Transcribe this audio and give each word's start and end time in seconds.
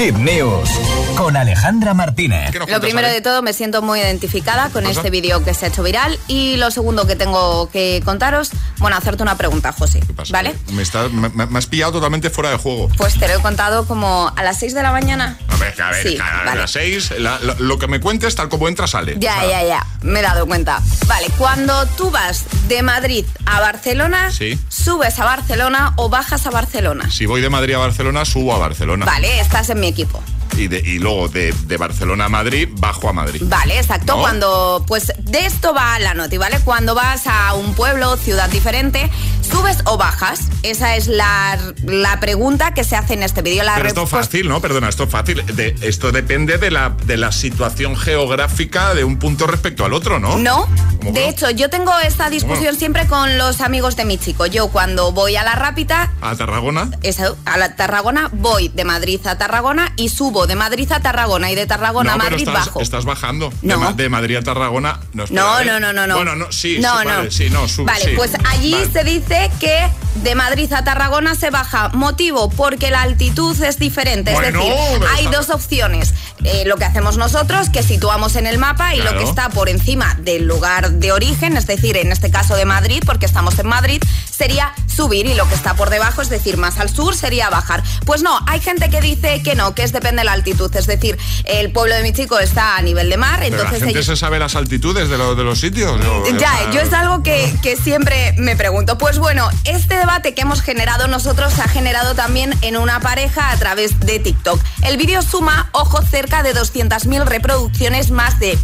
Hit 0.00 0.14
News 0.16 0.70
con 1.14 1.36
Alejandra 1.36 1.92
Martínez. 1.92 2.54
Lo 2.54 2.80
primero 2.80 3.06
de 3.06 3.20
todo, 3.20 3.42
me 3.42 3.52
siento 3.52 3.82
muy 3.82 4.00
identificada 4.00 4.70
con 4.70 4.86
este 4.86 5.10
vídeo 5.10 5.44
que 5.44 5.52
se 5.52 5.66
ha 5.66 5.68
hecho 5.68 5.82
viral. 5.82 6.18
Y 6.26 6.56
lo 6.56 6.70
segundo 6.70 7.06
que 7.06 7.16
tengo 7.16 7.68
que 7.68 8.00
contaros, 8.02 8.50
bueno, 8.78 8.96
hacerte 8.96 9.22
una 9.22 9.36
pregunta, 9.36 9.72
José. 9.72 10.00
¿Qué 10.00 10.14
pasa? 10.14 10.32
¿Vale? 10.32 10.54
Me, 10.72 10.80
está- 10.82 11.08
me- 11.10 11.28
me 11.28 11.58
has 11.58 11.66
pillado 11.66 11.92
totalmente 11.92 12.30
fuera 12.30 12.48
de 12.48 12.56
juego. 12.56 12.88
Pues 12.96 13.18
te 13.18 13.28
lo 13.28 13.34
he 13.34 13.42
contado 13.42 13.86
como 13.86 14.32
a 14.34 14.42
las 14.42 14.58
6 14.58 14.72
de 14.72 14.82
la 14.82 14.90
mañana. 14.90 15.36
A 15.60 15.64
ver, 15.64 15.82
a 15.82 15.90
ver, 15.90 16.02
Sí, 16.08 16.18
a 16.18 16.44
vale. 16.44 16.60
las 16.60 16.70
seis, 16.70 17.10
la- 17.18 17.38
la- 17.40 17.54
lo 17.58 17.78
que 17.78 17.86
me 17.86 18.00
cuentes, 18.00 18.34
tal 18.34 18.48
como 18.48 18.68
entra, 18.68 18.86
sale. 18.86 19.16
Ya, 19.18 19.36
O 19.36 19.40
sea, 19.40 19.62
ya, 19.62 19.66
ya, 19.68 19.86
me 20.02 20.20
he 20.20 20.22
dado 20.22 20.46
cuenta. 20.46 20.80
Vale, 21.06 21.26
cuando 21.36 21.86
tú 21.96 22.10
vas 22.10 22.44
de 22.68 22.82
Madrid 22.82 23.24
a 23.46 23.60
Barcelona, 23.60 24.30
Sí. 24.30 24.58
subes 24.68 25.18
a 25.18 25.24
Barcelona 25.24 25.92
o 25.96 26.08
bajas 26.08 26.46
a 26.46 26.50
Barcelona. 26.50 27.10
Si 27.10 27.26
voy 27.26 27.40
de 27.40 27.50
Madrid 27.50 27.74
a 27.74 27.78
Barcelona, 27.78 28.24
subo 28.24 28.54
a 28.54 28.58
Barcelona. 28.58 29.04
Vale, 29.06 29.40
estás 29.40 29.68
en 29.70 29.80
mi 29.80 29.88
equipo. 29.88 30.22
Y, 30.56 30.66
de- 30.68 30.80
y 30.80 30.98
luego 30.98 31.28
de, 31.28 31.52
de 31.66 31.76
Barcelona 31.76 32.24
a 32.24 32.28
Madrid, 32.28 32.68
bajo 32.72 33.08
a 33.08 33.12
Madrid. 33.12 33.40
Vale, 33.44 33.78
exacto. 33.78 34.14
¿No? 34.16 34.20
Cuando, 34.20 34.84
pues 34.86 35.12
de 35.18 35.46
esto 35.46 35.72
va 35.72 35.98
la 36.00 36.12
noti, 36.14 36.38
¿vale? 36.38 36.58
Cuando 36.64 36.94
vas 36.94 37.26
a 37.26 37.54
un 37.54 37.74
pueblo, 37.74 38.16
ciudad 38.16 38.48
diferente, 38.50 39.08
¿subes 39.50 39.78
o 39.84 39.96
bajas? 39.96 40.40
Esa 40.62 40.96
es 40.96 41.06
la, 41.06 41.58
la 41.84 42.20
pregunta 42.20 42.74
que 42.74 42.84
se 42.84 42.96
hace 42.96 43.14
en 43.14 43.22
este 43.22 43.42
vídeo. 43.42 43.62
La 43.64 43.74
Pero 43.76 43.88
esto 43.88 44.06
fácil, 44.06 44.48
¿no? 44.48 44.60
Perdona, 44.60 44.88
esto 44.88 45.04
es 45.04 45.10
fácil. 45.10 45.44
De- 45.54 45.74
esto 45.82 46.12
depende 46.12 46.58
de 46.58 46.70
la, 46.70 46.90
de 47.06 47.16
la 47.16 47.32
situación 47.32 47.96
geográfica 47.96 48.94
de 48.94 49.04
un 49.04 49.18
punto 49.18 49.46
respecto 49.46 49.84
al 49.84 49.92
otro, 49.92 50.18
¿no? 50.18 50.38
No, 50.38 50.68
¿Cómo 50.98 51.12
de 51.12 51.20
no? 51.22 51.28
hecho, 51.30 51.50
yo 51.50 51.70
tengo 51.70 51.92
esta 52.00 52.28
discusión 52.30 52.76
siempre 52.76 53.06
con 53.06 53.38
los 53.38 53.60
amigos 53.60 53.96
de 53.96 54.04
mi 54.04 54.18
chico. 54.18 54.46
Yo 54.46 54.68
cuando 54.68 55.12
voy 55.12 55.36
a 55.36 55.42
la 55.44 55.54
rápida, 55.54 56.12
A 56.20 56.34
Tarragona. 56.36 56.90
a 57.46 57.56
la 57.58 57.76
Tarragona, 57.76 58.28
voy 58.32 58.68
de 58.68 58.84
Madrid 58.84 59.20
a 59.26 59.38
Tarragona 59.38 59.92
y 59.96 60.08
subo 60.10 60.46
de 60.46 60.56
Madrid 60.56 60.90
a 60.92 61.00
Tarragona 61.00 61.50
y 61.50 61.54
de 61.54 61.66
Tarragona 61.66 62.10
no, 62.16 62.16
a 62.16 62.24
pero 62.24 62.30
Madrid 62.36 62.48
estás, 62.48 62.66
bajo. 62.66 62.80
estás 62.80 63.04
bajando. 63.04 63.52
No. 63.62 63.74
De, 63.78 63.84
Ma- 63.84 63.92
de 63.92 64.08
Madrid 64.08 64.36
a 64.36 64.42
Tarragona. 64.42 65.00
No, 65.14 65.24
espera, 65.24 65.42
No, 65.42 65.60
¿eh? 65.60 65.64
no, 65.64 65.80
no, 65.80 65.92
no, 65.92 66.06
no. 66.06 66.16
Bueno, 66.16 66.36
no, 66.36 66.52
sí, 66.52 66.78
no, 66.80 66.98
sí, 67.00 67.04
no. 67.06 67.10
vale, 67.16 67.30
sí, 67.30 67.50
no, 67.50 67.84
Vale, 67.84 68.04
sí. 68.04 68.10
pues 68.16 68.32
allí 68.48 68.72
Vale. 68.72 68.90
se 68.92 69.04
dice 69.04 69.39
que 69.48 70.09
de 70.16 70.34
Madrid 70.34 70.72
a 70.72 70.84
Tarragona 70.84 71.34
se 71.34 71.50
baja. 71.50 71.88
Motivo, 71.90 72.50
porque 72.50 72.90
la 72.90 73.02
altitud 73.02 73.60
es 73.62 73.78
diferente. 73.78 74.32
Bueno, 74.32 74.60
es 74.60 74.66
decir, 74.66 75.06
hay 75.16 75.26
dos 75.28 75.50
opciones. 75.50 76.14
Eh, 76.44 76.64
lo 76.66 76.76
que 76.76 76.84
hacemos 76.84 77.16
nosotros, 77.16 77.68
que 77.70 77.82
situamos 77.82 78.36
en 78.36 78.46
el 78.46 78.58
mapa, 78.58 78.94
y 78.94 79.02
lo 79.02 79.16
que 79.16 79.24
está 79.24 79.50
por 79.50 79.68
encima 79.68 80.14
del 80.20 80.46
lugar 80.46 80.90
de 80.92 81.12
origen, 81.12 81.56
es 81.56 81.66
decir, 81.66 81.96
en 81.96 82.12
este 82.12 82.30
caso 82.30 82.56
de 82.56 82.64
Madrid, 82.64 83.02
porque 83.04 83.26
estamos 83.26 83.58
en 83.58 83.66
Madrid, 83.66 84.02
sería 84.30 84.72
subir 84.86 85.26
y 85.26 85.34
lo 85.34 85.46
que 85.48 85.54
está 85.54 85.74
por 85.74 85.90
debajo, 85.90 86.22
es 86.22 86.28
decir, 86.30 86.56
más 86.56 86.78
al 86.78 86.88
sur, 86.88 87.14
sería 87.14 87.50
bajar. 87.50 87.82
Pues 88.06 88.22
no, 88.22 88.38
hay 88.46 88.60
gente 88.60 88.88
que 88.90 89.00
dice 89.00 89.42
que 89.42 89.54
no, 89.54 89.74
que 89.74 89.82
es 89.82 89.92
depende 89.92 90.20
de 90.20 90.24
la 90.24 90.32
altitud. 90.32 90.74
Es 90.74 90.86
decir, 90.86 91.18
el 91.44 91.70
pueblo 91.72 91.94
de 91.94 92.02
mi 92.02 92.12
chico 92.12 92.38
está 92.38 92.76
a 92.76 92.82
nivel 92.82 93.10
de 93.10 93.16
mar, 93.16 93.38
Pero 93.40 93.56
la 93.56 93.62
entonces 93.64 93.84
gente 93.84 94.02
se 94.02 94.16
sabe 94.16 94.38
las 94.38 94.56
altitudes 94.56 95.08
de, 95.08 95.18
lo- 95.18 95.34
de 95.34 95.44
los 95.44 95.60
sitios. 95.60 96.00
Ya, 96.38 96.70
yo 96.72 96.80
es 96.80 96.92
algo 96.92 97.22
que, 97.22 97.54
que 97.62 97.76
siempre 97.76 98.34
me 98.38 98.56
pregunto. 98.56 98.96
Pues 98.98 99.18
bueno, 99.18 99.48
este 99.64 99.99
debate 100.00 100.34
que 100.34 100.42
hemos 100.42 100.62
generado 100.62 101.06
nosotros 101.08 101.52
se 101.52 101.62
ha 101.62 101.68
generado 101.68 102.14
también 102.14 102.54
en 102.62 102.76
una 102.76 103.00
pareja 103.00 103.50
a 103.50 103.56
través 103.56 104.00
de 104.00 104.18
TikTok. 104.18 104.60
El 104.82 104.96
vídeo 104.96 105.20
suma, 105.22 105.68
ojo, 105.72 106.00
cerca 106.02 106.42
de 106.42 106.54
200.000 106.54 107.24
reproducciones, 107.26 108.10
más 108.10 108.38
de 108.40 108.58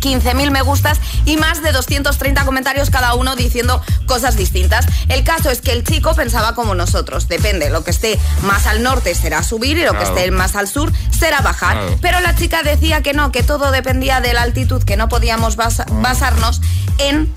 15.000 0.00 0.50
me 0.50 0.62
gustas 0.62 1.00
y 1.24 1.36
más 1.36 1.62
de 1.62 1.72
230 1.72 2.44
comentarios 2.44 2.90
cada 2.90 3.14
uno 3.14 3.34
diciendo 3.34 3.82
cosas 4.06 4.36
distintas. 4.36 4.86
El 5.08 5.24
caso 5.24 5.50
es 5.50 5.60
que 5.60 5.72
el 5.72 5.82
chico 5.84 6.14
pensaba 6.14 6.54
como 6.54 6.74
nosotros, 6.74 7.28
depende, 7.28 7.70
lo 7.70 7.82
que 7.82 7.90
esté 7.90 8.18
más 8.42 8.66
al 8.66 8.82
norte 8.82 9.14
será 9.14 9.42
subir 9.42 9.78
y 9.78 9.84
lo 9.84 9.90
Claro. 9.92 10.14
que 10.14 10.20
esté 10.20 10.30
más 10.30 10.54
al 10.54 10.68
sur 10.68 10.92
será 11.18 11.40
bajar. 11.40 11.78
Claro. 11.78 11.98
Pero 12.00 12.20
la 12.20 12.34
chica 12.36 12.62
decía 12.62 13.02
que 13.02 13.12
no, 13.14 13.32
que 13.32 13.42
todo 13.42 13.70
dependía 13.70 14.20
de 14.20 14.32
la 14.34 14.42
altitud, 14.42 14.82
que 14.84 14.96
no 14.96 15.08
podíamos 15.08 15.56
basa- 15.56 15.86
basarnos 15.90 16.60
en 16.98 17.32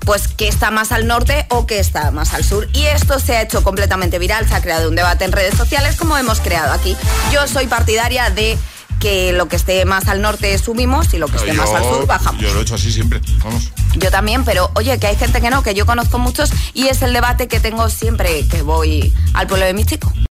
pues 0.00 0.28
que 0.28 0.48
está 0.48 0.70
más 0.70 0.92
al 0.92 1.06
norte 1.06 1.46
o 1.50 1.66
que 1.66 1.78
está 1.78 2.10
más 2.10 2.34
al 2.34 2.44
sur. 2.44 2.68
Y 2.72 2.84
esto 2.86 3.18
se 3.18 3.36
ha 3.36 3.42
hecho 3.42 3.62
completamente 3.62 4.18
viral, 4.18 4.48
se 4.48 4.54
ha 4.54 4.62
creado 4.62 4.88
un 4.88 4.96
debate 4.96 5.24
en 5.24 5.32
redes 5.32 5.54
sociales 5.56 5.96
como 5.96 6.16
hemos 6.16 6.40
creado 6.40 6.72
aquí. 6.72 6.96
Yo 7.32 7.46
soy 7.46 7.66
partidaria 7.66 8.30
de 8.30 8.58
que 9.00 9.32
lo 9.32 9.48
que 9.48 9.56
esté 9.56 9.84
más 9.86 10.08
al 10.08 10.20
norte 10.20 10.56
subimos 10.58 11.12
y 11.14 11.18
lo 11.18 11.26
que 11.26 11.38
esté 11.38 11.54
más 11.54 11.70
al 11.70 11.82
sur 11.82 12.06
bajamos. 12.06 12.40
Yo 12.40 12.52
lo 12.52 12.60
he 12.60 12.62
hecho 12.62 12.74
así 12.74 12.92
siempre. 12.92 13.20
Vamos. 13.42 13.72
Yo 13.96 14.10
también, 14.10 14.44
pero 14.44 14.70
oye, 14.74 14.98
que 14.98 15.06
hay 15.06 15.16
gente 15.16 15.40
que 15.40 15.50
no, 15.50 15.62
que 15.62 15.74
yo 15.74 15.86
conozco 15.86 16.18
muchos 16.18 16.50
y 16.74 16.88
es 16.88 17.02
el 17.02 17.12
debate 17.12 17.48
que 17.48 17.60
tengo 17.60 17.88
siempre 17.88 18.46
que 18.46 18.62
voy 18.62 19.12
al 19.32 19.46
pueblo 19.46 19.66
de 19.66 19.74
mi 19.74 19.84
chico. 19.84 20.12